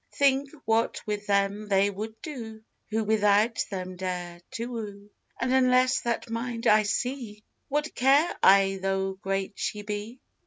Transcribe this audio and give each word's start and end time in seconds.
Think 0.13 0.49
what 0.65 0.99
with 1.05 1.27
them 1.27 1.67
they 1.67 1.87
would 1.91 2.19
do 2.23 2.63
Who 2.89 3.03
without 3.03 3.63
them 3.69 3.97
dare 3.97 4.41
to 4.53 4.65
woo: 4.65 5.11
And 5.39 5.53
unless 5.53 5.99
that 6.01 6.27
mind 6.27 6.65
I 6.65 6.81
see, 6.81 7.43
What 7.69 7.93
care 7.93 8.35
I 8.41 8.79
tho' 8.81 9.13
great 9.21 9.53
she 9.57 9.83
be? 9.83 10.19